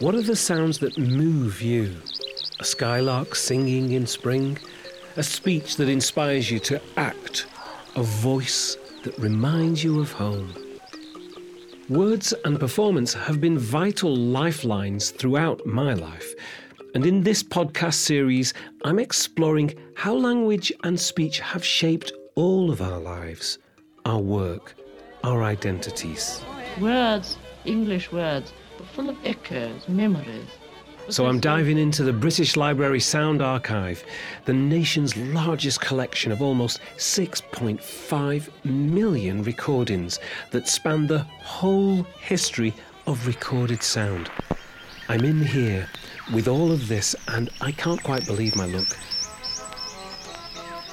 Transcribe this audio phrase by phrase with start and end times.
[0.00, 1.96] What are the sounds that move you?
[2.60, 4.58] A skylark singing in spring?
[5.16, 7.46] A speech that inspires you to act?
[7.96, 10.54] A voice that reminds you of home?
[11.88, 16.34] Words and performance have been vital lifelines throughout my life.
[16.94, 18.54] And in this podcast series,
[18.84, 23.58] I'm exploring how language and speech have shaped all of our lives,
[24.04, 24.74] our work,
[25.22, 26.40] our identities.
[26.80, 28.52] Words, English words,
[28.84, 30.48] full of echoes, memories.
[31.10, 34.04] So I'm diving into the British Library Sound Archive,
[34.46, 40.18] the nation's largest collection of almost 6.5 million recordings
[40.50, 42.72] that span the whole history
[43.06, 44.30] of recorded sound.
[45.10, 45.86] I'm in here
[46.32, 48.88] with all of this and I can't quite believe my luck.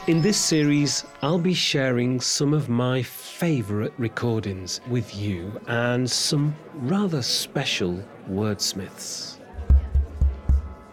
[0.08, 3.02] In this series, I'll be sharing some of my
[3.41, 7.99] favourite recordings with you and some rather special
[8.30, 9.38] wordsmiths.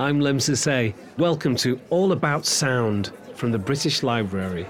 [0.00, 0.94] I'm Lemn Sissay.
[1.18, 4.66] Welcome to All About Sound from the British Library.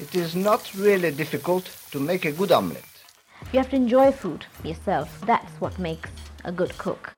[0.00, 2.82] It is not really difficult to make a good omelette.
[3.52, 5.20] You have to enjoy food yourself.
[5.26, 6.08] That's what makes
[6.46, 7.12] a good cook.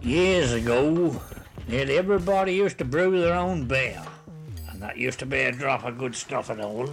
[0.00, 1.20] Years ago,
[1.66, 4.00] nearly everybody used to brew their own beer,
[4.80, 6.88] and that used to be a drop of good stuff and all.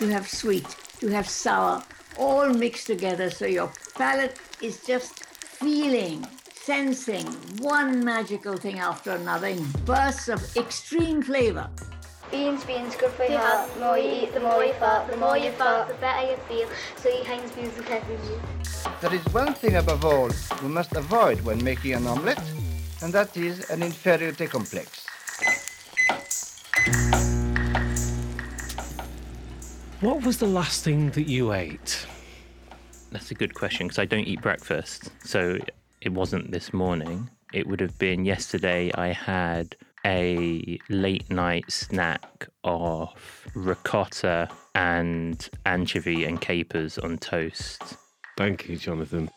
[0.00, 0.66] You have sweet,
[1.00, 1.84] you have sour,
[2.18, 7.26] all mixed together so your palate is just feeling, sensing
[7.60, 11.70] one magical thing after another in bursts of extreme flavor.
[12.32, 13.72] Beans, beans, good for your heart.
[13.74, 15.08] The more you eat, the more you fart.
[15.08, 16.68] The more you fart, the better you feel.
[16.96, 18.20] So eat Heinz beans and peppers.
[19.00, 22.42] There is one thing above all we must avoid when making an omelette,
[23.00, 25.11] and that is an inferiority complex.
[30.02, 32.08] What was the last thing that you ate?
[33.12, 35.12] That's a good question because I don't eat breakfast.
[35.22, 35.58] So
[36.00, 37.30] it wasn't this morning.
[37.52, 38.90] It would have been yesterday.
[38.96, 47.96] I had a late night snack of ricotta and anchovy and capers on toast.
[48.36, 49.30] Thank you, Jonathan.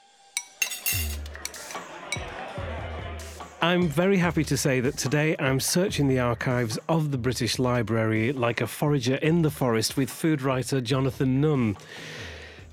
[3.65, 8.31] I'm very happy to say that today I'm searching the archives of the British Library
[8.31, 11.75] like a forager in the forest with food writer Jonathan Nunn.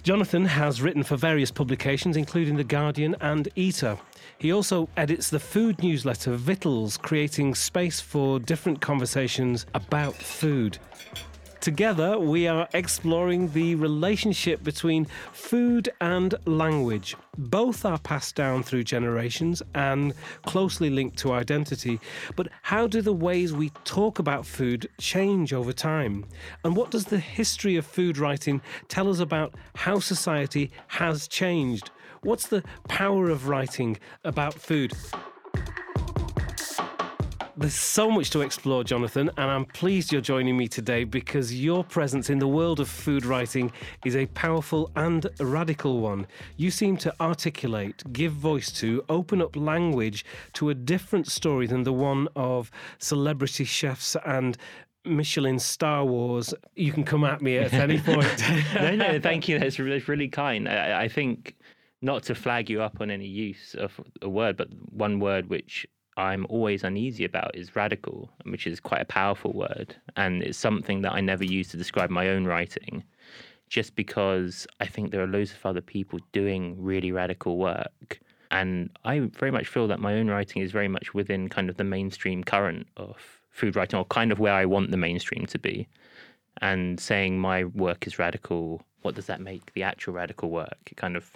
[0.03, 3.97] Jonathan has written for various publications, including The Guardian and Eater.
[4.37, 10.77] He also edits the food newsletter Vittles, creating space for different conversations about food.
[11.63, 17.15] Together, we are exploring the relationship between food and language.
[17.39, 20.13] Both are passed down through generations and
[20.45, 22.01] closely linked to identity.
[22.35, 26.25] But how do the ways we talk about food change over time?
[26.65, 31.93] And what does the history of food writing tell us about how society has changed?
[32.23, 34.95] What's the power of writing about food?
[37.55, 41.85] There's so much to explore, Jonathan, and I'm pleased you're joining me today because your
[41.85, 43.71] presence in the world of food writing
[44.07, 46.27] is a powerful and radical one.
[46.57, 50.25] You seem to articulate, give voice to, open up language
[50.55, 54.57] to a different story than the one of celebrity chefs and
[55.05, 56.55] Michelin Star Wars.
[56.75, 58.43] You can come at me at any point.
[58.75, 59.59] no, no, thank you.
[59.59, 60.67] That's really, really kind.
[60.67, 61.55] I, I think
[62.01, 65.87] not to flag you up on any use of a word, but one word which
[66.17, 69.97] I'm always uneasy about is radical, which is quite a powerful word.
[70.17, 73.03] And it's something that I never use to describe my own writing,
[73.69, 78.21] just because I think there are loads of other people doing really radical work.
[78.51, 81.79] And I very much feel that my own writing is very much within kind of
[81.79, 83.17] the mainstream current of
[83.51, 85.89] food writing, or kind of where I want the mainstream to be.
[86.61, 90.77] And saying my work is radical, what does that make the actual radical work?
[90.91, 91.33] It kind of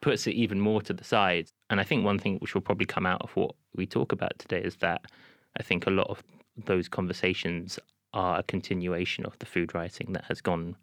[0.00, 1.50] puts it even more to the side.
[1.70, 4.38] And I think one thing which will probably come out of what we talk about
[4.38, 5.02] today is that
[5.58, 6.22] I think a lot of
[6.56, 7.78] those conversations
[8.12, 10.76] are a continuation of the food writing that has gone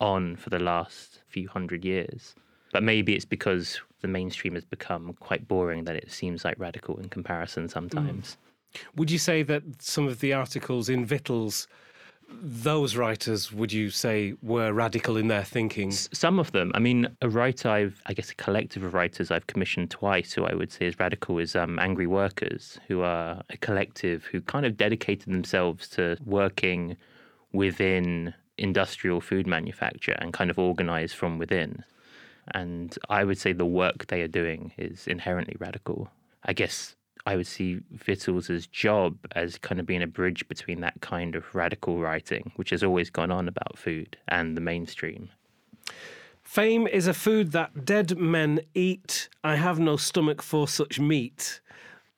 [0.00, 2.34] on for the last few hundred years.
[2.72, 6.96] But maybe it's because the mainstream has become quite boring that it seems like radical
[6.98, 8.36] in comparison sometimes.
[8.74, 8.78] Mm.
[8.96, 11.66] Would you say that some of the articles in Vittles
[12.40, 15.90] those writers, would you say, were radical in their thinking?
[15.90, 16.72] Some of them.
[16.74, 20.44] I mean, a writer I've, I guess, a collective of writers I've commissioned twice who
[20.44, 24.66] I would say is radical is um, Angry Workers, who are a collective who kind
[24.66, 26.96] of dedicated themselves to working
[27.52, 31.84] within industrial food manufacture and kind of organized from within.
[32.54, 36.10] And I would say the work they are doing is inherently radical.
[36.44, 36.96] I guess
[37.26, 41.54] I would see Vittles' job as kind of being a bridge between that kind of
[41.54, 45.30] radical writing, which has always gone on about food, and the mainstream.
[46.42, 49.28] Fame is a food that dead men eat.
[49.44, 51.60] I have no stomach for such meat.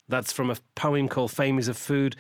[0.09, 2.17] That's from a poem called Fame is a Food,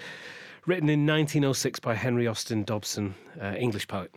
[0.66, 4.14] written in 1906 by Henry Austin Dobson, uh, English poet.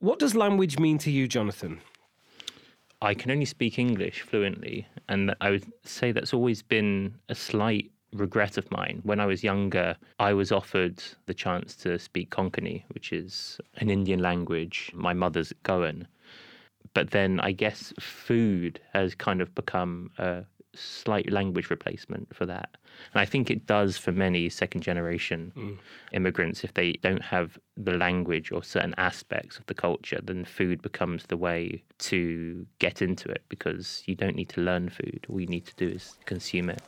[0.00, 1.80] What does language mean to you, Jonathan?
[3.02, 7.90] I can only speak English fluently, and I would say that's always been a slight
[8.12, 9.00] regret of mine.
[9.02, 13.90] When I was younger, I was offered the chance to speak Konkani, which is an
[13.90, 14.92] Indian language.
[14.94, 16.06] My mother's Goan.
[16.94, 20.44] But then I guess food has kind of become a
[20.74, 22.76] slight language replacement for that.
[23.12, 25.78] And I think it does for many second generation mm.
[26.12, 26.64] immigrants.
[26.64, 31.24] If they don't have the language or certain aspects of the culture, then food becomes
[31.26, 35.26] the way to get into it because you don't need to learn food.
[35.28, 36.82] All you need to do is consume it.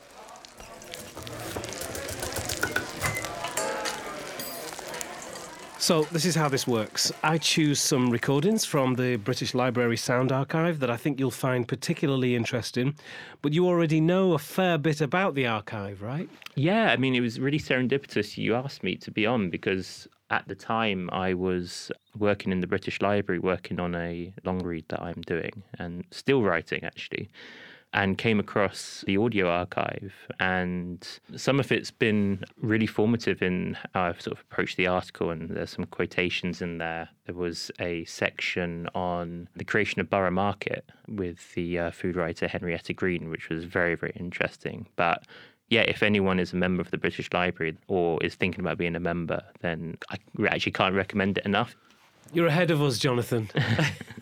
[5.85, 7.11] So, this is how this works.
[7.21, 11.67] I choose some recordings from the British Library Sound Archive that I think you'll find
[11.67, 12.95] particularly interesting.
[13.43, 16.27] But you already know a fair bit about the archive, right?
[16.55, 20.47] Yeah, I mean, it was really serendipitous you asked me to be on because at
[20.47, 25.03] the time I was working in the British Library, working on a long read that
[25.03, 27.29] I'm doing and still writing actually
[27.95, 30.13] and came across the audio archive.
[30.41, 31.07] And
[31.37, 35.29] some of it's been really formative in how I've sort of approached the article.
[35.29, 37.07] And there's some quotations in there.
[37.25, 42.49] There was a section on the creation of Borough Market with the uh, food writer
[42.49, 44.87] Henrietta Green, which was very, very interesting.
[44.97, 45.23] But
[45.69, 48.97] yeah, if anyone is a member of the British Library or is thinking about being
[48.97, 50.17] a member, then I
[50.47, 51.77] actually can't recommend it enough.
[52.33, 53.49] You're ahead of us, Jonathan.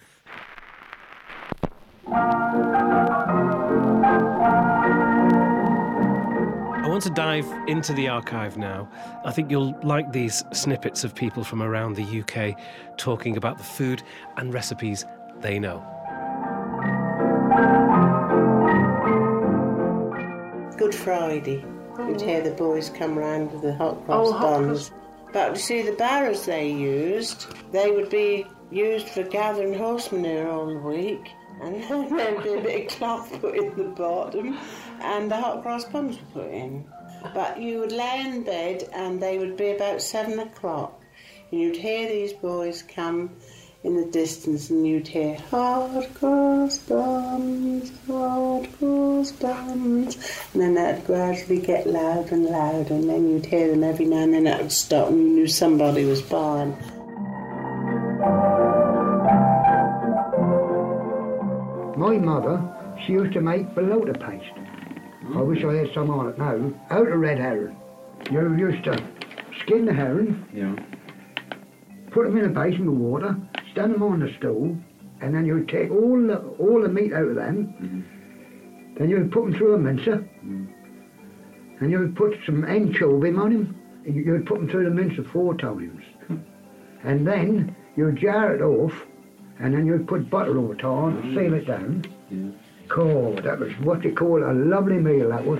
[6.93, 8.87] want to dive into the archive now.
[9.25, 12.55] I think you'll like these snippets of people from around the UK
[12.97, 14.03] talking about the food
[14.37, 15.03] and recipes
[15.39, 15.79] they know.
[20.77, 21.65] Good Friday.
[21.97, 24.91] You'd hear the boys come round with the hot cross oh, buns.
[25.31, 30.47] But you see, the barrows they used, they would be used for gathering horse manure
[30.47, 31.31] all the week
[31.61, 34.57] and then there'd be a bit of cloth put in the bottom,
[35.01, 36.85] and the hot cross buns were put in.
[37.33, 41.01] But you would lay in bed, and they would be about seven o'clock,
[41.51, 43.31] and you'd hear these boys come
[43.83, 50.15] in the distance, and you'd hear hot cross buns, hot cross buns,
[50.53, 54.23] and then that'd gradually get louder and louder, and then you'd hear them every now
[54.23, 54.43] and then.
[54.45, 56.73] That would stop, and you knew somebody was by.
[61.97, 62.61] My mother,
[63.05, 64.55] she used to make bloater paste.
[65.25, 65.37] Mm.
[65.37, 66.73] I wish I had some on it now.
[66.89, 67.77] Out of red herring.
[68.31, 69.03] You used to
[69.61, 70.75] skin the herring, yeah.
[72.11, 73.35] put them in a basin of water,
[73.71, 74.77] stand them on the stool,
[75.21, 77.73] and then you'd take all the, all the meat out of them.
[77.81, 78.97] Mm.
[78.97, 80.67] Then you'd put them through a mincer, mm.
[81.79, 83.79] and you'd put some anchovy on them.
[84.05, 86.03] You'd put them through the mincer four times.
[87.03, 88.93] and then you'd jar it off,
[89.59, 91.35] and then you'd put butter over it on, mm.
[91.35, 92.05] seal it down.
[92.29, 92.49] Yeah.
[92.89, 95.59] Cool, that was what they call a lovely meal, that was.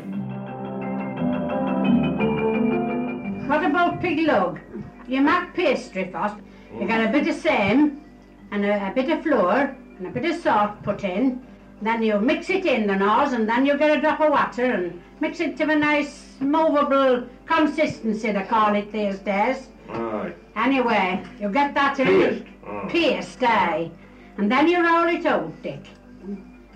[3.47, 4.59] What about pig lug?
[5.07, 6.35] You make pastry first.
[6.79, 8.03] You got a bit of same
[8.51, 11.45] and a, a, bit of flour and a bit of salt put in.
[11.81, 14.65] Then you mix it in the nose and then you get a drop of water
[14.65, 19.67] and mix it to a nice movable consistency, they call it these days.
[19.87, 20.35] Right.
[20.55, 22.89] Anyway, you get that in Mm.
[22.89, 23.91] paste, aye.
[24.37, 25.85] And then you roll it out, Dick.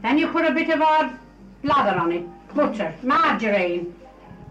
[0.01, 1.17] Then you put a bit of odd
[1.63, 3.95] blather on it, butter, margarine.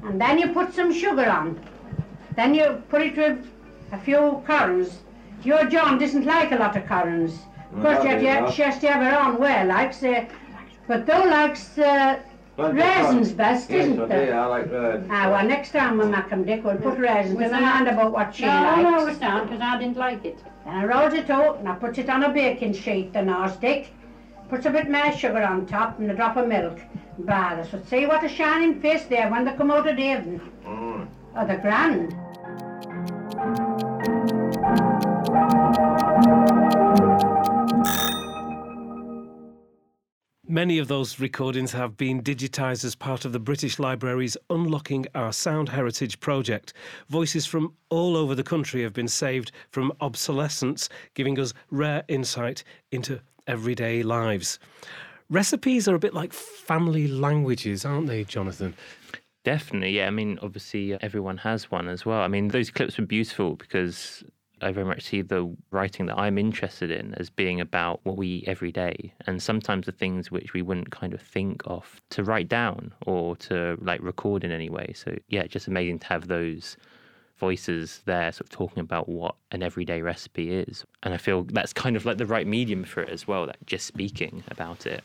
[0.03, 1.61] And then you put some sugar on.
[2.35, 3.47] Then you put it with
[3.93, 4.99] a few currants.
[5.43, 7.35] Your John doesn't like a lot of currants.
[7.75, 10.29] Of course, you have to, have have her own way, like, say.
[10.89, 12.21] But though likes uh,
[12.59, 14.29] Raisins best, yes, isn't there?
[14.29, 15.09] Yeah, I like raisins.
[15.11, 17.39] Ah, well, next time when make them, Dick, we'll put raisins.
[17.39, 18.83] Never hand about what she no, likes.
[18.83, 20.43] No, no, it's not, because I didn't like it.
[20.65, 23.57] Then I rolled it out and I put it on a baking sheet, the nose,
[23.57, 23.93] Dick.
[24.49, 26.79] Put a bit more sugar on top and a drop of milk.
[27.19, 30.41] Bah, so see what a shining face there when they come out of the oven.
[30.65, 31.09] Mm.
[31.37, 32.15] Oh, they're grand.
[40.57, 45.31] Many of those recordings have been digitised as part of the British Library's Unlocking Our
[45.31, 46.73] Sound Heritage project.
[47.11, 52.65] Voices from all over the country have been saved from obsolescence, giving us rare insight
[52.91, 54.59] into everyday lives.
[55.29, 58.75] Recipes are a bit like family languages, aren't they, Jonathan?
[59.45, 60.07] Definitely, yeah.
[60.07, 62.23] I mean, obviously, uh, everyone has one as well.
[62.23, 64.25] I mean, those clips were beautiful because
[64.67, 68.27] I very much see the writing that I'm interested in as being about what we
[68.27, 69.15] eat every day.
[69.27, 73.37] And sometimes the things which we wouldn't kind of think of to write down or
[73.37, 74.93] to like record in any way.
[74.95, 76.77] So, yeah, just amazing to have those
[77.39, 80.85] voices there sort of talking about what an everyday recipe is.
[81.03, 83.59] And I feel that's kind of like the right medium for it as well, that
[83.67, 85.05] just speaking about it.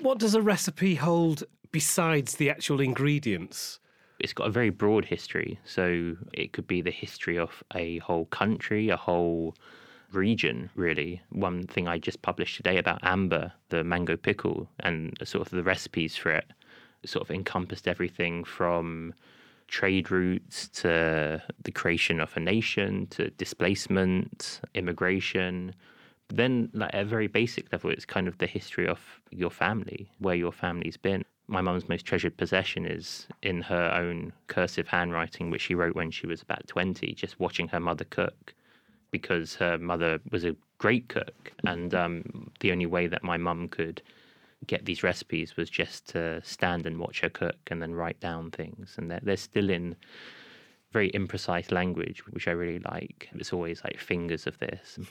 [0.00, 3.78] What does a recipe hold besides the actual ingredients?
[4.18, 5.58] It's got a very broad history.
[5.64, 9.54] So it could be the history of a whole country, a whole
[10.12, 11.22] region, really.
[11.30, 15.62] One thing I just published today about amba, the mango pickle, and sort of the
[15.62, 16.46] recipes for it
[17.04, 19.14] sort of encompassed everything from
[19.68, 25.74] trade routes to the creation of a nation to displacement, immigration.
[26.28, 30.10] Then, like at a very basic level, it's kind of the history of your family,
[30.18, 31.24] where your family's been.
[31.48, 36.10] My mum's most treasured possession is in her own cursive handwriting, which she wrote when
[36.10, 38.54] she was about 20, just watching her mother cook
[39.12, 41.52] because her mother was a great cook.
[41.64, 44.02] And um, the only way that my mum could
[44.66, 48.50] get these recipes was just to stand and watch her cook and then write down
[48.50, 48.94] things.
[48.98, 49.96] And they're, they're still in
[50.92, 53.28] very imprecise language, which I really like.
[53.34, 54.98] It's always like fingers of this.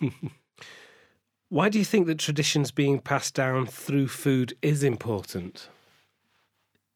[1.49, 5.69] Why do you think that traditions being passed down through food is important?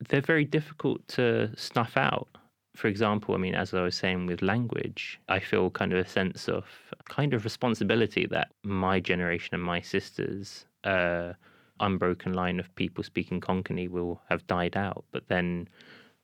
[0.08, 2.28] They're very difficult to snuff out.
[2.76, 6.10] For example, I mean, as I was saying with language, I feel kind of a
[6.10, 6.66] sense of
[7.08, 11.34] kind of responsibility that my generation and my sisters, uh,
[11.80, 15.06] unbroken line of people speaking Konkani will have died out.
[15.12, 15.70] But then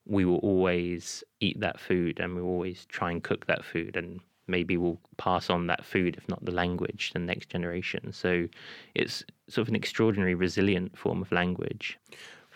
[0.06, 4.20] we will always eat that food and we'll always try and cook that food and
[4.48, 8.12] maybe we'll pass on that food, if not the language, to the next generation.
[8.14, 8.48] So
[8.94, 11.98] it's sort of an extraordinary resilient form of language.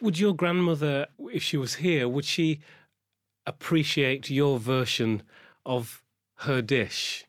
[0.02, 2.60] Would your grandmother, if she was here, would she
[3.46, 5.24] appreciate your version
[5.66, 6.02] of
[6.38, 7.26] her dish?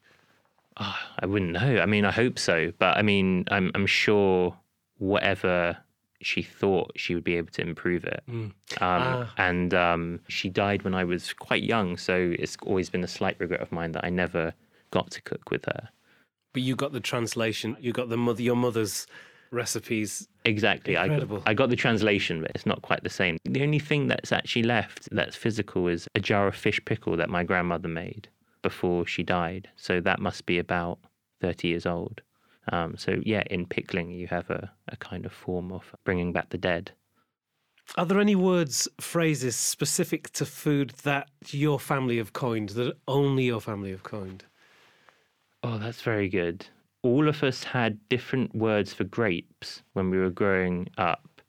[0.76, 1.80] Oh, I wouldn't know.
[1.80, 4.56] I mean, I hope so, but I mean, I'm I'm sure
[4.98, 5.78] whatever
[6.22, 8.22] she thought she would be able to improve it.
[8.28, 8.34] Mm.
[8.42, 9.32] Um, Ah.
[9.38, 13.36] And um, she died when I was quite young, so it's always been a slight
[13.38, 14.52] regret of mine that I never
[14.90, 15.88] got to cook with her.
[16.52, 19.06] But you got the translation, you got the mother, your mother's
[19.50, 20.28] recipes.
[20.44, 20.96] Exactly.
[20.96, 21.38] I Incredible.
[21.38, 23.36] got, I got the translation, but it's not quite the same.
[23.44, 27.30] The only thing that's actually left that's physical is a jar of fish pickle that
[27.30, 28.28] my grandmother made
[28.62, 29.68] before she died.
[29.76, 30.98] So that must be about
[31.40, 32.20] 30 years old.
[32.70, 36.50] Um, so, yeah, in pickling, you have a, a kind of form of bringing back
[36.50, 36.92] the dead.
[37.96, 43.44] Are there any words, phrases specific to food that your family have coined, that only
[43.44, 44.44] your family have coined?
[45.64, 46.66] Oh, that's very good.
[47.02, 51.42] All of us had different words for grapes when we were growing up.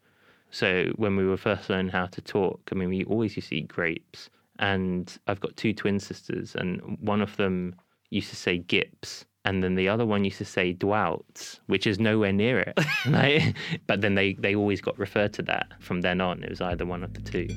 [0.49, 3.55] So when we were first learning how to talk, I mean, we always used to
[3.57, 4.29] eat grapes.
[4.59, 7.75] And I've got two twin sisters, and one of them
[8.09, 11.99] used to say gips, and then the other one used to say dwouts, which is
[11.99, 12.79] nowhere near it.
[13.05, 13.55] Like,
[13.87, 16.43] but then they, they always got referred to that from then on.
[16.43, 17.47] It was either one of the two.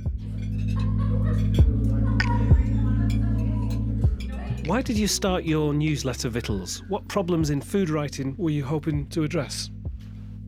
[4.67, 6.83] Why did you start your newsletter, Vittles?
[6.88, 9.71] What problems in food writing were you hoping to address?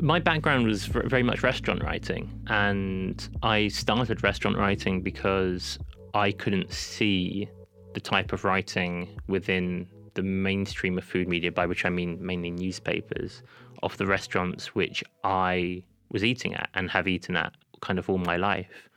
[0.01, 5.79] my background was very much restaurant writing, and I started restaurant writing because
[6.15, 7.49] I couldn't see
[7.95, 12.51] the type of writing within the mainstream of food media, by which I mean mainly
[12.51, 13.43] newspapers,
[13.85, 18.19] of the restaurants which I was eating at and have eaten at kind of all
[18.19, 18.89] my life.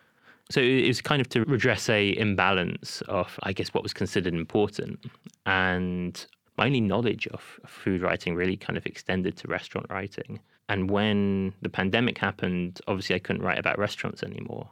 [0.49, 4.33] So it was kind of to redress a imbalance of, I guess, what was considered
[4.33, 5.05] important,
[5.45, 6.25] and
[6.57, 10.39] my only knowledge of food writing really kind of extended to restaurant writing.
[10.67, 14.69] And when the pandemic happened, obviously I couldn't write about restaurants anymore.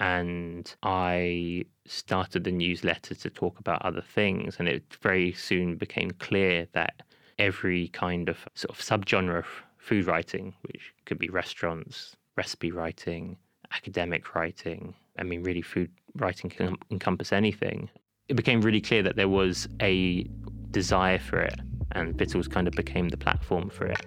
[0.00, 4.56] And I started the newsletter to talk about other things.
[4.58, 7.02] And it very soon became clear that
[7.38, 9.46] every kind of sort of subgenre of
[9.78, 13.36] food writing, which could be restaurants, recipe writing,
[13.72, 17.90] academic writing, I mean, really, food writing can encompass anything.
[18.28, 20.26] It became really clear that there was a
[20.70, 21.60] desire for it,
[21.92, 24.00] and Vittles kind of became the platform for it.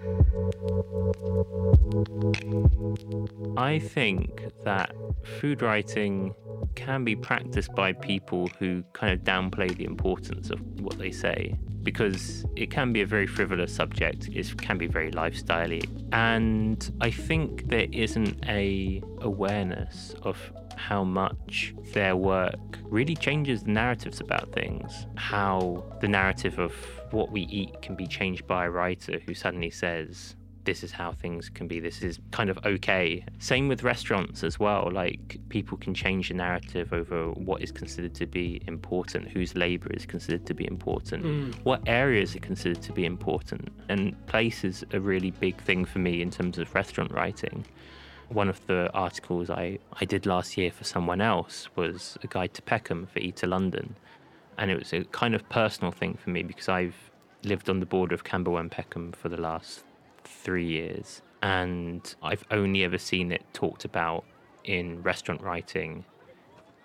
[3.56, 4.94] I think that
[5.40, 6.34] food writing
[6.74, 11.56] can be practiced by people who kind of downplay the importance of what they say
[11.82, 17.10] because it can be a very frivolous subject it can be very lifestyley and i
[17.10, 20.38] think there isn't a awareness of
[20.76, 26.72] how much their work really changes the narratives about things how the narrative of
[27.10, 31.12] what we eat can be changed by a writer who suddenly says this is how
[31.12, 31.78] things can be.
[31.78, 33.22] This is kind of okay.
[33.38, 34.90] Same with restaurants as well.
[34.90, 39.90] Like people can change the narrative over what is considered to be important, whose labor
[39.92, 41.54] is considered to be important, Mm.
[41.64, 43.68] what areas are considered to be important.
[43.90, 47.66] And place is a really big thing for me in terms of restaurant writing.
[48.28, 52.54] One of the articles I, I did last year for someone else was a guide
[52.54, 53.96] to Peckham for Eater London.
[54.58, 57.10] And it was a kind of personal thing for me because I've
[57.42, 59.84] lived on the border of Camberwell and Peckham for the last
[60.24, 61.22] three years.
[61.42, 64.24] And I've only ever seen it talked about
[64.64, 66.04] in restaurant writing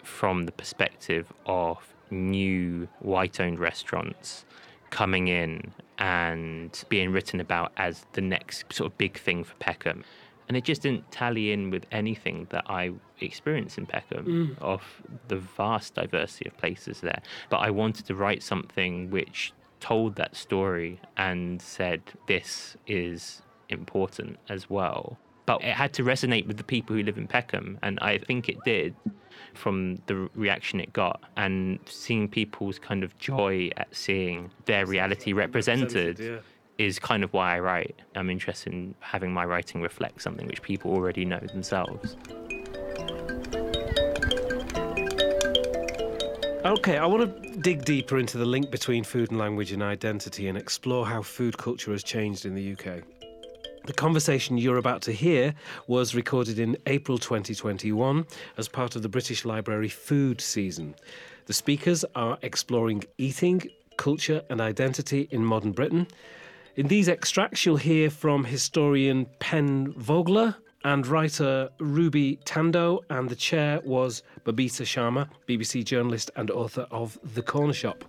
[0.04, 1.78] from the perspective of
[2.12, 4.46] new white owned restaurants
[4.90, 10.04] coming in and being written about as the next sort of big thing for Peckham.
[10.50, 12.92] And it just didn't tally in with anything that I
[13.22, 14.26] experienced in Peckham
[14.58, 14.62] Mm.
[14.62, 14.82] of
[15.28, 17.22] the vast diversity of places there.
[17.52, 24.40] But I wanted to write something which told that story and said this is important
[24.50, 25.20] as well.
[25.46, 28.50] But it had to resonate with the people who live in Peckham, and I think
[28.50, 28.96] it did
[29.54, 35.32] from the reaction it got and seeing people's kind of joy at seeing their reality
[35.34, 36.38] represented yeah.
[36.80, 37.96] Is kind of why I write.
[38.16, 42.16] I'm interested in having my writing reflect something which people already know themselves.
[46.66, 50.48] Okay, I want to dig deeper into the link between food and language and identity
[50.48, 53.04] and explore how food culture has changed in the UK.
[53.86, 55.56] The conversation you're about to hear
[55.88, 58.26] was recorded in April 2021
[58.58, 60.96] as part of the British Library food season.
[61.48, 63.64] The speakers are exploring eating,
[63.98, 66.08] culture, and identity in modern Britain.
[66.76, 73.36] In these extracts, you'll hear from historian Pen Vogler and writer Ruby Tandoh, and the
[73.36, 78.04] chair was Babita Sharma, BBC journalist and author of The Corner Shop.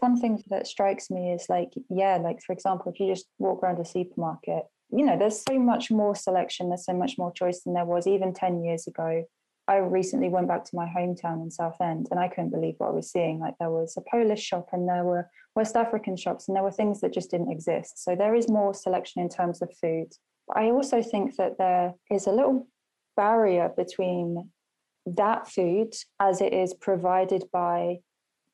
[0.00, 3.62] One thing that strikes me is like, yeah, like for example, if you just walk
[3.62, 7.62] around a supermarket, you know, there's so much more selection, there's so much more choice
[7.62, 9.24] than there was even 10 years ago.
[9.70, 12.92] I recently went back to my hometown in Southend and I couldn't believe what I
[12.92, 13.38] was seeing.
[13.38, 16.72] Like there was a Polish shop and there were West African shops and there were
[16.72, 18.02] things that just didn't exist.
[18.02, 20.08] So there is more selection in terms of food.
[20.48, 22.66] But I also think that there is a little
[23.16, 24.50] barrier between
[25.06, 27.98] that food as it is provided by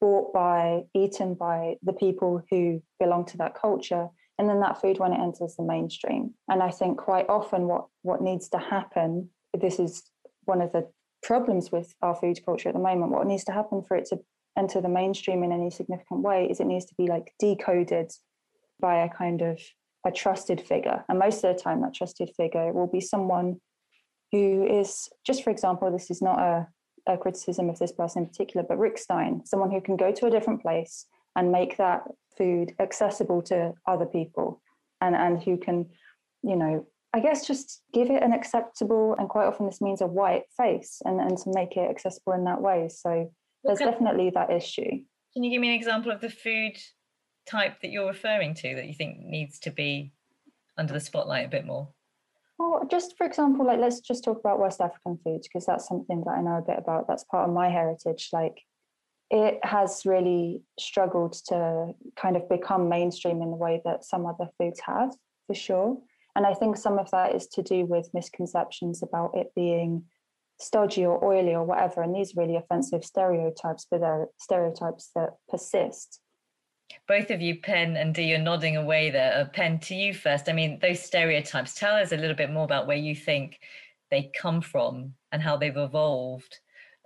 [0.03, 4.99] bought by, eaten by the people who belong to that culture, and then that food
[4.99, 6.35] when it enters the mainstream.
[6.47, 10.03] And I think quite often what what needs to happen, this is
[10.45, 10.87] one of the
[11.27, 14.21] problems with our food culture at the moment, what needs to happen for it to
[14.57, 18.11] enter the mainstream in any significant way is it needs to be like decoded
[18.81, 19.61] by a kind of
[20.07, 21.05] a trusted figure.
[21.09, 23.61] And most of the time that trusted figure will be someone
[24.31, 26.69] who is just for example, this is not a
[27.07, 30.27] a criticism of this person in particular, but Rick Stein, someone who can go to
[30.27, 32.03] a different place and make that
[32.37, 34.61] food accessible to other people
[35.01, 35.87] and, and who can,
[36.43, 36.87] you know,
[37.17, 41.01] I guess just give it an acceptable and quite often this means a white face
[41.07, 42.91] and, and to make it accessible in that way.
[42.91, 43.33] So
[43.65, 44.91] there's kind- definitely that issue.
[45.33, 46.77] Can you give me an example of the food
[47.47, 50.13] type that you're referring to that you think needs to be
[50.77, 51.89] under the spotlight a bit more?
[52.59, 56.23] Well, just for example, like let's just talk about West African foods because that's something
[56.27, 57.09] that I know a bit about.
[57.09, 58.29] That's part of my heritage.
[58.31, 58.61] Like
[59.31, 64.51] it has really struggled to kind of become mainstream in the way that some other
[64.59, 65.15] foods have,
[65.47, 65.99] for sure.
[66.37, 70.05] And I think some of that is to do with misconceptions about it being
[70.61, 72.03] stodgy or oily or whatever.
[72.03, 76.21] And these really offensive stereotypes, but they're stereotypes that persist.
[77.09, 79.35] Both of you, Pen and Dee, you're nodding away there.
[79.35, 80.51] Uh, Pen, to you first.
[80.51, 83.59] I mean, those stereotypes, tell us a little bit more about where you think
[84.11, 86.61] they come from and how they've evolved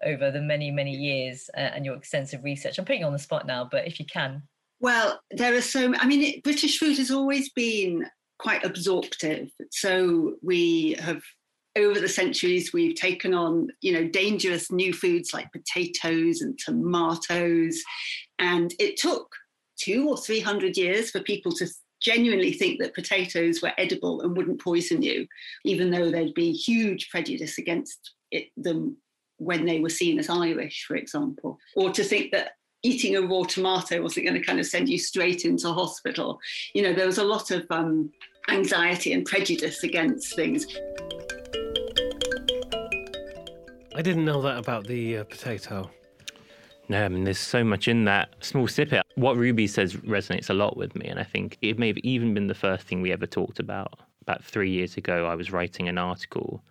[0.05, 2.79] over the many, many years uh, and your extensive research.
[2.79, 4.43] I'm putting you on the spot now, but if you can.
[4.81, 5.95] Well, there are so.
[5.95, 8.07] I mean, it, British food has always been
[8.40, 9.50] quite absorptive.
[9.70, 11.22] So we have,
[11.76, 17.83] over the centuries, we've taken on, you know, dangerous new foods like potatoes and tomatoes,
[18.38, 19.29] and it took
[19.79, 21.66] two or three hundred years for people to
[22.03, 25.26] genuinely think that potatoes were edible and wouldn't poison you,
[25.64, 28.96] even though there'd be huge prejudice against it, them
[29.37, 33.42] when they were seen as Irish, for example, or to think that eating a raw
[33.42, 36.38] tomato wasn't going to kind of send you straight into hospital.
[36.74, 38.11] You know, there was a lot of um,
[38.48, 40.66] anxiety and prejudice against things.
[43.94, 45.90] I didn't know that about the uh, potato.
[46.88, 49.05] No, I mean, there's so much in that small snippet.
[49.14, 52.35] What Ruby says resonates a lot with me, and I think it may have even
[52.35, 54.00] been the first thing we ever talked about.
[54.22, 56.62] About three years ago, I was writing an article.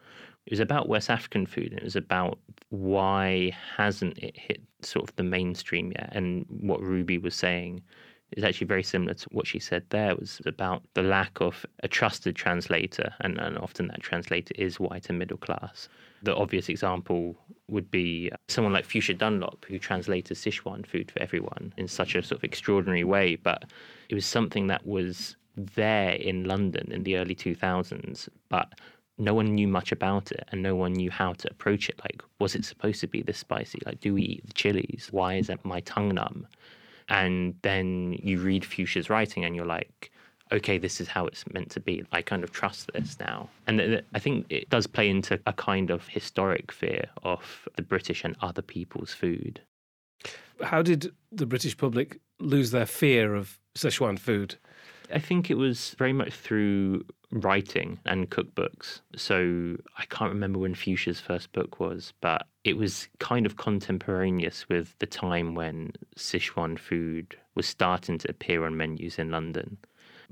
[0.46, 2.38] It was about West African food, and it was about
[2.70, 6.10] why hasn't it hit sort of the mainstream yet.
[6.14, 7.82] And what Ruby was saying
[8.32, 11.88] is actually very similar to what she said there was about the lack of a
[11.88, 15.90] trusted translator and, and often that translator is white and middle class
[16.24, 17.36] the obvious example
[17.68, 22.24] would be someone like Fuchsia Dunlop, who translated Sichuan food for everyone in such a
[22.24, 23.36] sort of extraordinary way.
[23.36, 23.66] But
[24.10, 28.74] it was something that was there in London in the early 2000s, but
[29.18, 32.00] no one knew much about it and no one knew how to approach it.
[32.04, 33.80] Like, was it supposed to be this spicy?
[33.86, 35.10] Like, do we eat the chilies?
[35.12, 36.48] Why is it my tongue numb?
[37.10, 40.12] And then you read Fuchsia's writing and you're like,
[40.52, 42.04] okay, this is how it's meant to be.
[42.12, 43.50] I kind of trust this now.
[43.68, 48.24] And I think it does play into a kind of historic fear of the British
[48.24, 49.62] and other people's food.
[50.62, 54.56] How did the British public lose their fear of Sichuan food?
[55.12, 59.02] I think it was very much through writing and cookbooks.
[59.16, 64.68] So I can't remember when Fuchsia's first book was, but it was kind of contemporaneous
[64.70, 69.78] with the time when Sichuan food was starting to appear on menus in London.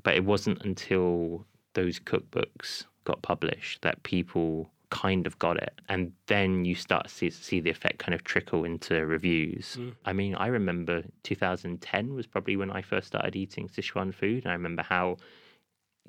[0.03, 5.79] But it wasn't until those cookbooks got published that people kind of got it.
[5.89, 9.77] And then you start to see, see the effect kind of trickle into reviews.
[9.79, 9.95] Mm.
[10.05, 14.43] I mean, I remember 2010 was probably when I first started eating Sichuan food.
[14.43, 15.17] And I remember how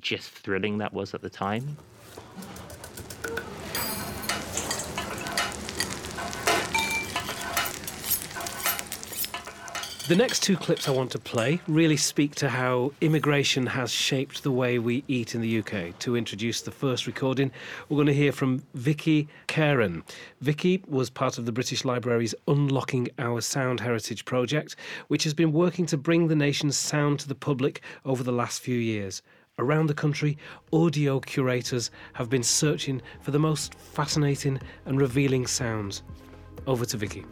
[0.01, 1.77] just thrilling that was at the time.
[10.09, 14.43] The next two clips I want to play really speak to how immigration has shaped
[14.43, 15.99] the way we eat in the UK.
[15.99, 17.51] To introduce the first recording,
[17.89, 20.03] we're going to hear from Vicky Karen.
[20.41, 24.77] Vicky was part of the British Library's Unlocking Our Sound Heritage project,
[25.09, 28.63] which has been working to bring the nation's sound to the public over the last
[28.63, 29.21] few years.
[29.59, 30.39] Around the country,
[30.73, 36.03] audio curators have been searching for the most fascinating and revealing sounds.
[36.67, 37.27] Over to Vicky.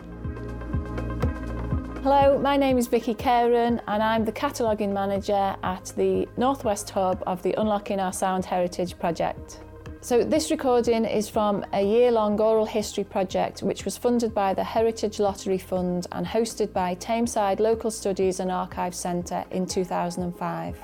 [2.08, 7.20] Hello, my name is Vicky Caron and I'm the cataloguing manager at the Northwest Hub
[7.26, 9.58] of the Unlocking Our Sound Heritage project.
[10.02, 14.62] So this recording is from a year-long oral history project which was funded by the
[14.62, 20.78] Heritage Lottery Fund and hosted by Tameside Local Studies and Archives Centre in 2005.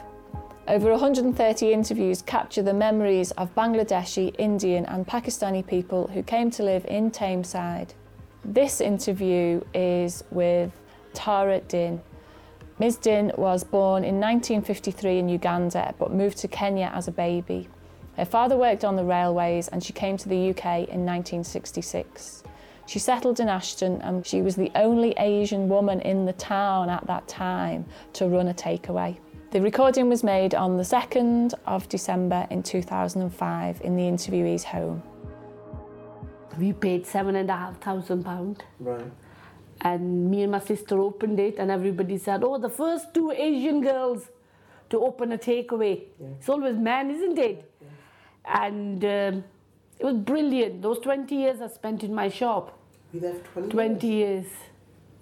[0.67, 6.65] Over 130 interviews capture the memories of Bangladeshi, Indian and Pakistani people who came to
[6.65, 7.91] live in Tameside.
[8.45, 10.73] This interview is with
[11.15, 12.01] Tara Din.
[12.79, 12.97] Ms.
[12.97, 17.69] Din was born in 1953 in Uganda but moved to Kenya as a baby.
[18.17, 22.43] Her father worked on the railways and she came to the UK in 1966.
[22.87, 27.07] She settled in Ashton and she was the only Asian woman in the town at
[27.07, 29.17] that time to run a takeaway.
[29.53, 35.03] The recording was made on the 2nd of December in 2005 in the interviewee's home.
[36.59, 38.61] We paid seven and a half thousand pounds.
[38.79, 39.11] Right.
[39.85, 43.81] And me and my sister opened it, and everybody said, Oh, the first two Asian
[43.81, 44.29] girls
[44.91, 46.05] to open a takeaway.
[46.21, 46.29] Yeah.
[46.39, 47.71] It's always men, isn't it?
[47.81, 48.69] Yeah.
[48.69, 49.45] And um,
[49.99, 50.83] it was brilliant.
[50.83, 52.79] Those 20 years I spent in my shop.
[53.13, 53.21] You
[53.53, 54.45] for 20, 20 years?
[54.45, 54.47] years.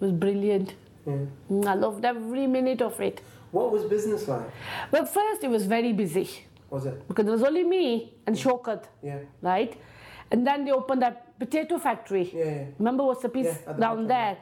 [0.00, 0.74] It was brilliant.
[1.06, 1.14] Yeah.
[1.50, 3.20] Mm, I loved every minute of it.
[3.50, 4.48] What was business like?
[4.90, 6.28] Well, first it was very busy.
[6.68, 7.06] Was it?
[7.08, 8.84] Because there was only me and Shokat.
[9.02, 9.18] Yeah.
[9.42, 9.76] Right?
[10.30, 12.30] And then they opened that potato factory.
[12.32, 12.64] Yeah, yeah.
[12.78, 14.36] Remember what's the piece yeah, down there?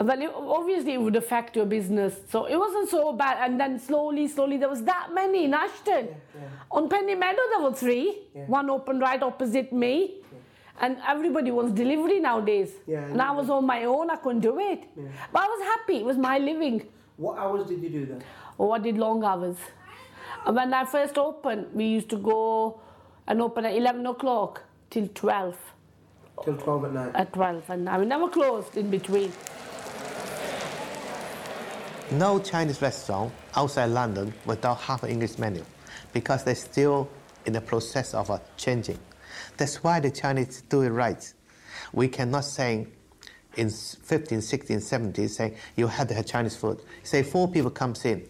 [0.00, 2.14] Well, it, obviously it would affect your business.
[2.30, 3.38] So it wasn't so bad.
[3.40, 6.06] And then slowly, slowly, there was that many in Ashton.
[6.06, 6.48] Yeah, yeah.
[6.70, 8.18] On Penny Meadow, there were three.
[8.34, 8.44] Yeah.
[8.46, 10.22] One opened right opposite me.
[10.80, 12.70] And everybody wants delivery nowadays.
[12.86, 14.84] Yeah, and I was on my own, I couldn't do it.
[15.32, 16.86] But I was happy, it was my living.
[17.16, 18.22] What hours did you do then?
[18.60, 19.56] Oh, I did long hours.
[20.46, 22.80] And when I first opened, we used to go
[23.26, 25.56] and open at 11 o'clock till 12.
[26.44, 27.10] Till 12 at night?
[27.16, 29.32] At 12, and I never closed in between.
[32.10, 35.62] No Chinese restaurant outside London without half an English menu
[36.14, 37.06] because they're still
[37.44, 38.98] in the process of uh, changing.
[39.58, 41.34] That's why the Chinese do it right.
[41.92, 42.86] We cannot say
[43.56, 46.80] in 15, 16, 17, saying you have to have Chinese food.
[47.02, 48.26] Say four people comes in.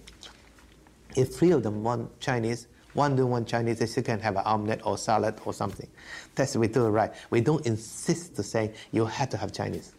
[1.16, 4.42] If three of them want Chinese, one do want Chinese, they still can have an
[4.44, 5.88] omelette or salad or something.
[6.34, 7.12] That's we do it right.
[7.30, 9.92] We don't insist to say you have to have Chinese.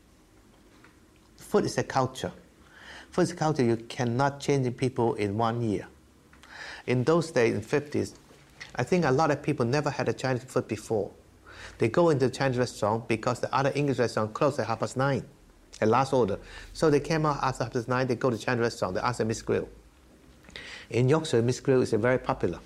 [1.37, 2.33] Food is a culture.
[3.11, 5.87] Food culture, you cannot change people in one year.
[6.85, 8.13] In those days, in 50s,
[8.75, 11.11] I think a lot of people never had a Chinese food before.
[11.79, 14.95] They go into the Chinese restaurant because the other English restaurant closed at half past
[14.95, 15.23] nine,
[15.81, 16.39] at last order.
[16.73, 19.17] So they came out after half past nine, they go to Chinese restaurant, they ask
[19.17, 19.67] the Miss Grill.
[20.89, 22.59] In Yorkshire, Miss Grill is very popular.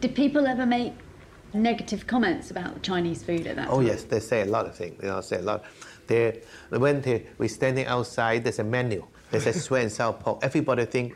[0.00, 0.94] Did people ever make
[1.54, 3.78] negative comments about Chinese food at that oh, time?
[3.78, 5.00] Oh yes, they say a lot of things.
[5.00, 5.64] They say a lot.
[6.12, 9.06] They, when they, we're standing outside, there's a menu.
[9.30, 10.40] They say sweet and sour pork.
[10.42, 11.14] Everybody think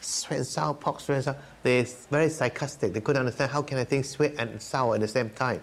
[0.00, 1.36] sweet and sour pork, sweet and sour.
[1.62, 2.94] They're very sarcastic.
[2.94, 5.60] They couldn't understand how can I think sweet and sour at the same time.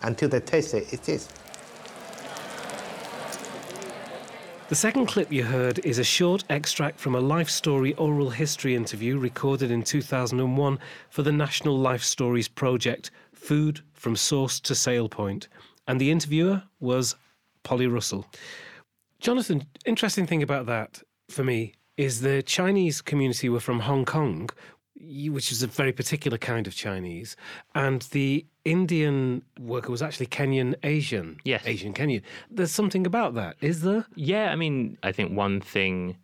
[0.00, 1.28] Until they taste it, it is.
[4.70, 8.74] The second clip you heard is a short extract from a life story oral history
[8.74, 10.78] interview recorded in 2001
[11.10, 15.48] for the National Life Stories Project Food from Source to Sale Point.
[15.86, 17.14] And the interviewer was
[17.64, 18.26] Polly Russell.
[19.20, 24.48] Jonathan, interesting thing about that for me is the Chinese community were from Hong Kong,
[24.96, 27.36] which is a very particular kind of Chinese,
[27.74, 31.38] and the Indian worker was actually Kenyan Asian.
[31.44, 31.62] Yes.
[31.66, 32.22] Asian Kenyan.
[32.50, 34.06] There's something about that, is there?
[34.14, 36.16] Yeah, I mean, I think one thing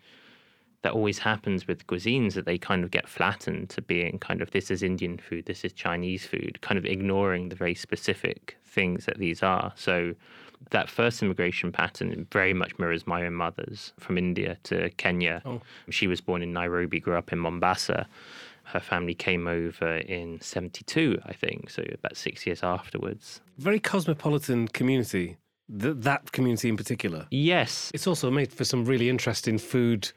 [0.82, 4.50] that always happens with cuisines that they kind of get flattened to being kind of
[4.50, 9.04] this is Indian food, this is Chinese food, kind of ignoring the very specific things
[9.04, 9.72] that these are.
[9.76, 10.14] So
[10.70, 15.42] that first immigration pattern very much mirrors my own mother's from India to Kenya.
[15.44, 15.60] Oh.
[15.90, 18.06] She was born in Nairobi, grew up in Mombasa.
[18.64, 23.40] Her family came over in 72, I think, so about six years afterwards.
[23.58, 25.38] Very cosmopolitan community.
[25.80, 27.26] Th- that community in particular.
[27.30, 27.90] Yes.
[27.94, 30.12] It's also made for some really interesting food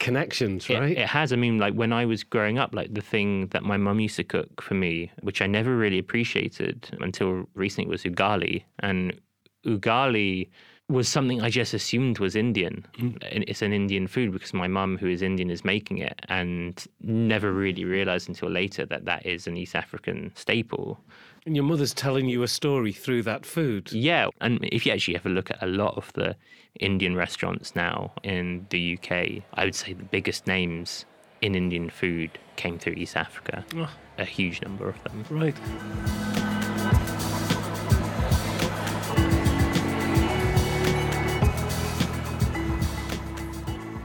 [0.00, 0.90] connections, right?
[0.90, 1.32] It, it, has.
[1.32, 4.16] I mean, like when I was growing up, like the thing that my mum used
[4.16, 8.64] to cook for me, which I never really appreciated until recently, was ugali.
[8.80, 9.20] And
[9.64, 10.48] ugali
[10.88, 12.84] was something I just assumed was Indian.
[12.98, 13.44] Mm.
[13.46, 17.52] It's an Indian food because my mum, who is Indian, is making it, and never
[17.52, 20.98] really realized until later that that is an East African staple.
[21.46, 23.90] And your mother's telling you a story through that food.
[23.92, 26.36] Yeah, and if you actually have a look at a lot of the
[26.78, 31.06] Indian restaurants now in the UK, I would say the biggest names
[31.40, 33.64] in Indian food came through East Africa.
[33.74, 33.90] Oh.
[34.18, 35.24] A huge number of them.
[35.30, 35.56] Right.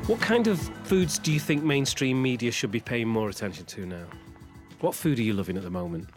[0.07, 3.85] What kind of foods do you think mainstream media should be paying more attention to
[3.85, 4.05] now?
[4.79, 6.09] What food are you loving at the moment?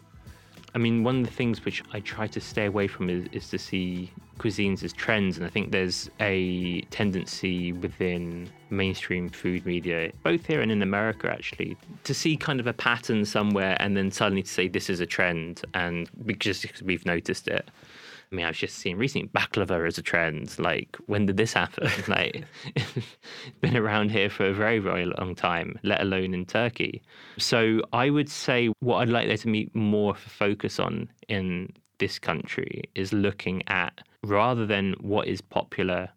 [0.73, 3.49] I mean, one of the things which I try to stay away from is, is
[3.49, 5.37] to see cuisines as trends.
[5.37, 11.31] And I think there's a tendency within mainstream food media, both here and in America,
[11.31, 14.99] actually, to see kind of a pattern somewhere and then suddenly to say this is
[14.99, 17.69] a trend and just because we've noticed it.
[18.31, 20.57] I mean, I've just seen recently baklava as a trend.
[20.59, 21.89] Like, when did this happen?
[22.07, 22.43] like,
[22.75, 23.07] it's
[23.61, 27.01] been around here for a very, very long time, let alone in Turkey.
[27.37, 32.19] So, I would say what I'd like there to be more focus on in this
[32.19, 36.09] country is looking at rather than what is popular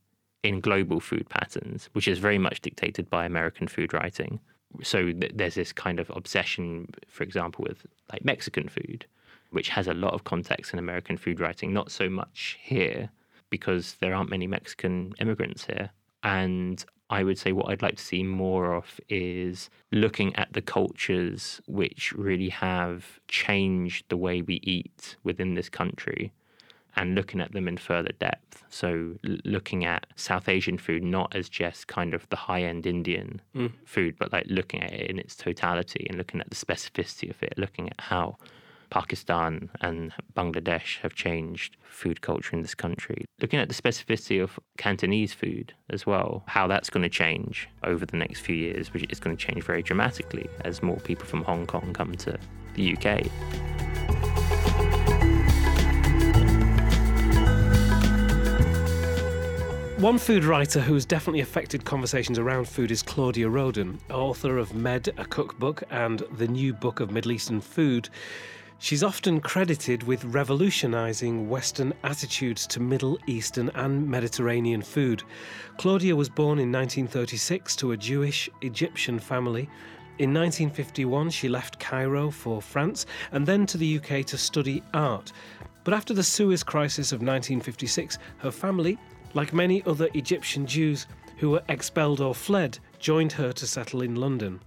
[0.43, 4.39] in global food patterns, which is very much dictated by American food writing.
[4.83, 9.07] So, th- there's this kind of obsession, for example, with like Mexican food
[9.53, 13.11] which has a lot of context in American food writing, not so much here
[13.51, 15.91] because there aren't many Mexican immigrants here.
[16.23, 20.63] And I would say what I'd like to see more of is looking at the
[20.63, 26.33] cultures which really have changed the way we eat within this country
[26.97, 28.65] and looking at them in further depth.
[28.69, 33.41] So, looking at South Asian food not as just kind of the high end Indian
[33.55, 33.73] Mm.
[33.85, 37.43] food, but like looking at it in its totality and looking at the specificity of
[37.43, 38.37] it, looking at how
[38.93, 43.25] Pakistan and Bangladesh have changed food culture in this country.
[43.41, 48.05] Looking at the specificity of Cantonese food as well, how that's going to change over
[48.05, 51.43] the next few years, which is going to change very dramatically as more people from
[51.45, 52.39] Hong Kong come to
[52.75, 53.23] the UK.
[60.03, 64.75] One food writer who has definitely affected conversations around food is Claudia Roden, author of
[64.75, 68.11] Med, a cookbook, and the new book of Middle Eastern food.
[68.83, 75.23] She's often credited with revolutionising Western attitudes to Middle Eastern and Mediterranean food.
[75.77, 79.71] Claudia was born in 1936 to a Jewish Egyptian family.
[80.19, 85.31] In 1951, she left Cairo for France and then to the UK to study art.
[85.85, 88.99] But after the Suez Crisis of 1956, her family,
[89.35, 94.17] like many other Egyptian Jews who were expelled or fled, joined her to settle in
[94.17, 94.61] London.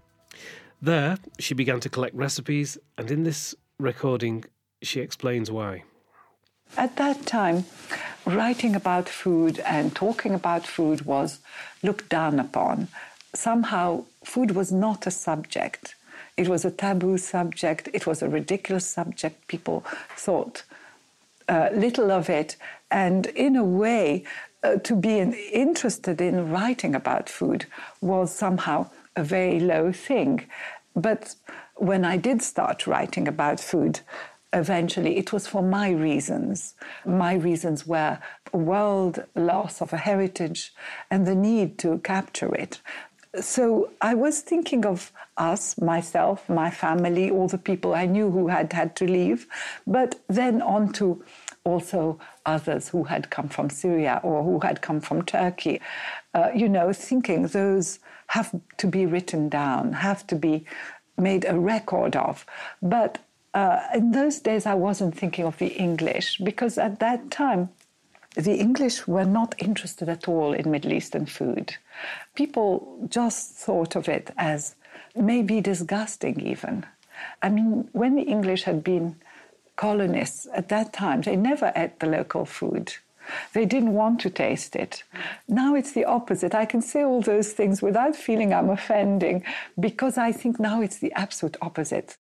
[0.82, 4.46] There, she began to collect recipes, and in this recording,
[4.82, 5.84] she explains why.
[6.78, 7.66] At that time,
[8.26, 11.40] writing about food and talking about food was
[11.84, 12.88] looked down upon.
[13.34, 15.96] Somehow, food was not a subject.
[16.38, 19.48] It was a taboo subject, it was a ridiculous subject.
[19.48, 19.86] People
[20.18, 20.64] thought
[21.48, 22.56] uh, little of it.
[22.92, 24.24] And in a way,
[24.64, 27.66] uh, to be interested in writing about food
[28.02, 30.46] was somehow a very low thing.
[30.96, 31.36] But
[31.76, 34.00] when I did start writing about food,
[34.54, 36.76] eventually it was for my reasons.
[37.06, 38.20] My reasons were
[38.54, 40.74] world loss of a heritage
[41.12, 42.82] and the need to capture it.
[43.42, 48.48] So I was thinking of us, myself, my family, all the people I knew who
[48.48, 49.48] had had to leave,
[49.86, 51.22] but then on to
[51.66, 55.82] also others who had come from Syria or who had come from Turkey.
[56.34, 60.64] Uh, you know, thinking those have to be written down, have to be
[61.18, 62.46] made a record of.
[62.82, 63.20] But
[63.54, 67.70] uh, in those days, I wasn't thinking of the English because at that time,
[68.36, 71.78] the English were not interested at all in Middle Eastern food.
[72.36, 74.76] People just thought of it as
[75.16, 76.86] maybe disgusting, even.
[77.42, 79.16] I mean, when the English had been
[79.78, 82.94] colonists at that time, they never ate the local food.
[83.54, 85.04] They didn't want to taste it.
[85.48, 86.56] Now it's the opposite.
[86.56, 89.44] I can say all those things without feeling I'm offending
[89.80, 92.18] because I think now it's the absolute opposite.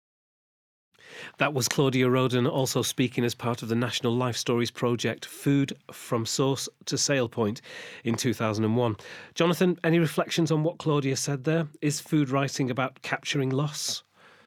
[1.38, 5.72] That was Claudia Roden also speaking as part of the National Life Stories project Food
[5.92, 7.60] from Source to Sale Point
[8.04, 8.96] in 2001.
[9.34, 11.68] Jonathan, any reflections on what Claudia said there?
[11.80, 14.02] Is food writing about capturing loss?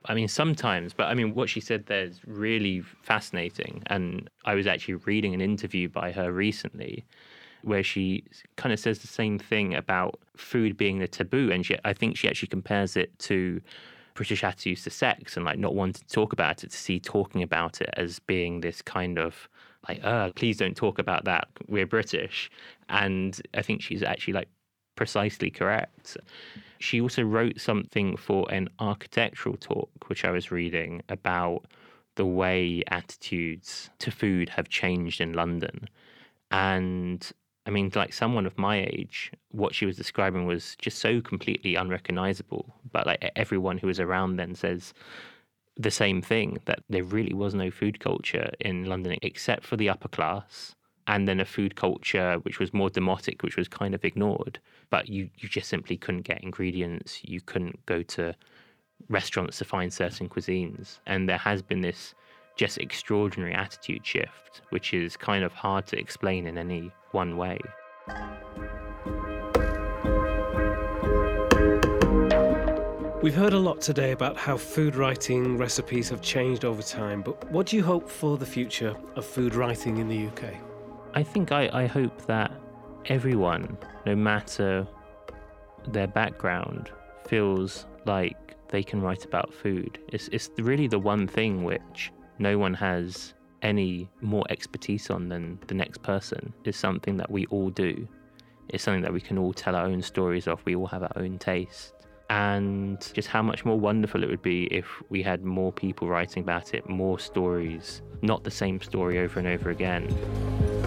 [0.08, 3.84] I mean, sometimes, but I mean, what she said there is really fascinating.
[3.88, 7.06] And I was actually reading an interview by her recently
[7.64, 8.24] where she
[8.58, 11.52] kind of says the same thing about food being the taboo.
[11.52, 13.60] And she, I think she actually compares it to
[14.14, 17.42] British attitudes to sex and like not wanting to talk about it, to see talking
[17.42, 19.50] about it as being this kind of
[19.88, 21.48] like, uh, please don't talk about that.
[21.68, 22.50] We're British.
[22.90, 24.50] And I think she's actually like
[24.96, 26.18] precisely correct.
[26.80, 31.66] She also wrote something for an architectural talk, which I was reading about
[32.16, 35.88] the way attitudes to food have changed in London.
[36.52, 37.30] And
[37.66, 41.76] I mean, like someone of my age, what she was describing was just so completely
[41.76, 42.76] unrecognizable.
[42.92, 44.94] But like everyone who was around then says
[45.78, 49.90] the same thing that there really was no food culture in London except for the
[49.90, 50.76] upper class.
[51.08, 54.60] And then a food culture which was more demotic, which was kind of ignored.
[54.90, 57.22] But you, you just simply couldn't get ingredients.
[57.24, 58.36] You couldn't go to
[59.10, 61.00] restaurants to find certain cuisines.
[61.06, 62.16] And there has been this
[62.56, 67.60] just extraordinary attitude shift, which is kind of hard to explain in any one way.
[73.22, 77.50] We've heard a lot today about how food writing recipes have changed over time, but
[77.52, 80.54] what do you hope for the future of food writing in the UK?
[81.16, 82.52] I think I, I hope that
[83.06, 84.86] everyone, no matter
[85.88, 86.92] their background,
[87.26, 89.98] feels like they can write about food.
[90.12, 95.58] It's, it's really the one thing which no one has any more expertise on than
[95.68, 98.06] the next person is something that we all do.
[98.68, 100.66] It's something that we can all tell our own stories of.
[100.66, 101.94] We all have our own taste.
[102.30, 106.44] And just how much more wonderful it would be if we had more people writing
[106.44, 110.85] about it, more stories, not the same story over and over again.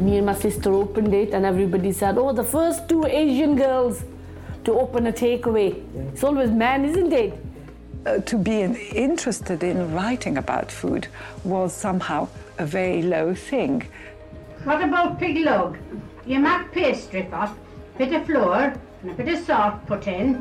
[0.00, 4.04] Me and my sister opened it, and everybody said, Oh, the first two Asian girls
[4.64, 5.82] to open a takeaway.
[6.12, 7.34] It's always men, isn't it?
[8.04, 11.06] Uh, to be interested in writing about food
[11.44, 13.86] was somehow a very low thing.
[14.64, 15.78] What about pig log?
[16.26, 17.54] You make pastry first,
[17.98, 20.34] bit of flour and a bit of salt put in.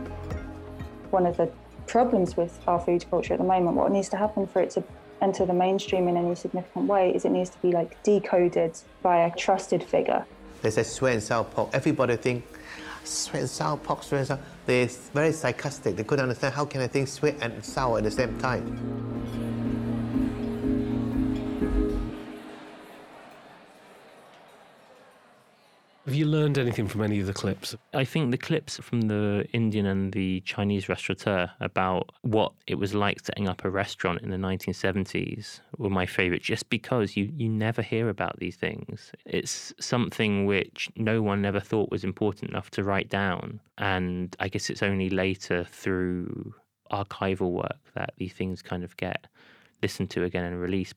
[1.11, 1.51] One of the
[1.87, 4.83] problems with our food culture at the moment, what needs to happen for it to
[5.21, 9.25] enter the mainstream in any significant way is it needs to be like decoded by
[9.25, 10.25] a trusted figure.
[10.61, 11.69] They say sweet and sour pork.
[11.73, 12.45] Everybody think
[13.03, 14.39] sweet and sour pork, sweet and sour.
[14.65, 15.95] They're very sarcastic.
[15.95, 19.40] They couldn't understand how can I think sweet and sour at the same time.
[26.11, 27.73] Have you learned anything from any of the clips?
[27.93, 32.93] I think the clips from the Indian and the Chinese restaurateur about what it was
[32.93, 37.47] like setting up a restaurant in the 1970s were my favorite just because you, you
[37.47, 39.13] never hear about these things.
[39.23, 43.61] It's something which no one ever thought was important enough to write down.
[43.77, 46.53] And I guess it's only later through
[46.91, 49.27] archival work that these things kind of get
[49.81, 50.95] listened to again and released.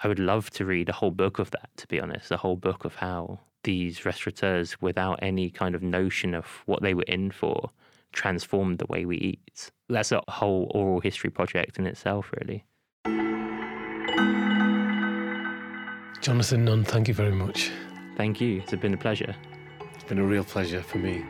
[0.00, 2.56] I would love to read a whole book of that, to be honest, a whole
[2.56, 7.30] book of how these restaurateurs, without any kind of notion of what they were in
[7.30, 7.70] for,
[8.12, 9.70] transformed the way we eat.
[9.88, 12.64] That's a whole oral history project in itself, really.
[16.20, 17.70] Jonathan Nunn, thank you very much.
[18.16, 18.62] Thank you.
[18.62, 19.34] It's been a pleasure.
[19.94, 21.24] It's been a real pleasure for me.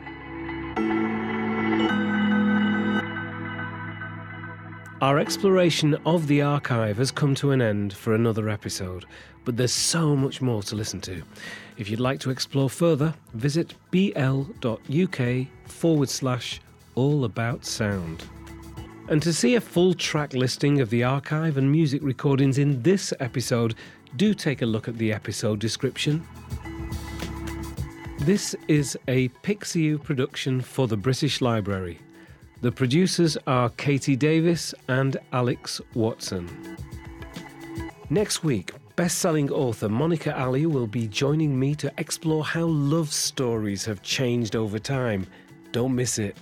[5.05, 9.05] Our exploration of the archive has come to an end for another episode,
[9.43, 11.21] but there's so much more to listen to.
[11.77, 16.59] If you'd like to explore further, visit bl.uk forward slash
[16.95, 18.23] all about sound.
[19.07, 23.13] And to see a full track listing of the archive and music recordings in this
[23.19, 23.75] episode,
[24.15, 26.27] do take a look at the episode description.
[28.21, 31.99] This is a Pixiu production for the British Library.
[32.65, 36.49] The producers are Katie Davis and Alex Watson.
[38.09, 43.13] Next week, best selling author Monica Ali will be joining me to explore how love
[43.13, 45.27] stories have changed over time.
[45.73, 46.37] Don't miss it.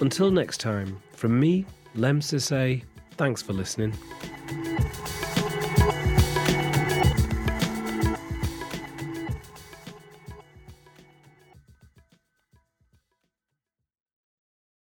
[0.00, 2.82] Until next time, from me, Lemn Sissay,
[3.12, 3.94] thanks for listening.